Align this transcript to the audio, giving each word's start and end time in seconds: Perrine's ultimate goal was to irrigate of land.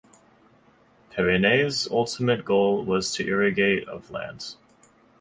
Perrine's 1.11 1.87
ultimate 1.91 2.43
goal 2.43 2.83
was 2.83 3.13
to 3.13 3.23
irrigate 3.23 3.87
of 3.87 4.09
land. 4.09 4.55